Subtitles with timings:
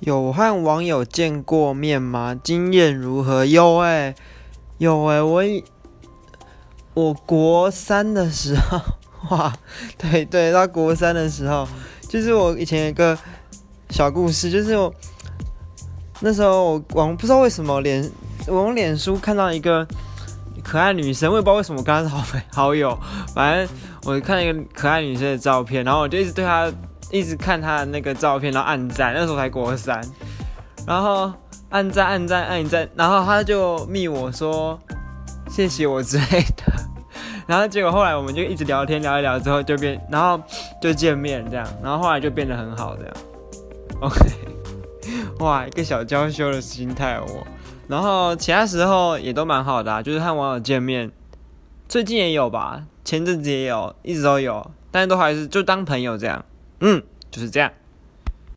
[0.00, 2.38] 有和网友见过面吗？
[2.42, 3.46] 经验如何？
[3.46, 4.14] 有哎、
[4.78, 5.42] 有哎、我
[6.92, 8.80] 我国三的时候，
[9.30, 9.52] 哇，
[9.96, 11.66] 对对，到国三的时候，
[12.08, 13.16] 就是我以前有一个
[13.88, 14.92] 小故事，就是我
[16.20, 18.10] 那时候我网不知道为什么脸
[18.46, 19.86] 我用脸书看到一个
[20.62, 22.98] 可爱女生，我也不知道为什么我跟她是好朋好友，
[23.34, 23.68] 反正
[24.04, 26.70] 我看一个可爱女生的照片，然后我就一直对她
[27.10, 30.00] 一直看他的那个照片，然后按赞，那时候才国三，
[30.86, 31.32] 然后
[31.70, 34.78] 按赞按赞按赞，然后他就密我说
[35.48, 36.72] 谢谢我之类的，
[37.46, 40.40] 然后结果后来我们就一直聊天聊一聊之后就变，然后
[40.80, 43.14] 就见面这样，然后后来就变得很好这样
[44.00, 44.30] ，OK，
[45.38, 47.46] 哇，一个小娇羞的心态我。
[47.88, 51.08] 然后其他时候也都蛮好的啊，就是和网友见面，
[51.88, 56.44] 最近也有吧，前阵子也有，一直都有，但是都还是就当朋友这样，
[56.80, 57.72] 嗯，就是这样。